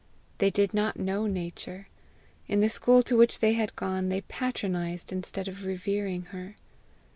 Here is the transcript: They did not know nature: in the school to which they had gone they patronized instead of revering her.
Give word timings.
They 0.39 0.49
did 0.49 0.73
not 0.73 0.97
know 0.97 1.27
nature: 1.27 1.87
in 2.47 2.59
the 2.59 2.71
school 2.71 3.03
to 3.03 3.15
which 3.15 3.37
they 3.39 3.53
had 3.53 3.75
gone 3.75 4.09
they 4.09 4.21
patronized 4.21 5.11
instead 5.13 5.47
of 5.47 5.63
revering 5.63 6.23
her. 6.33 6.55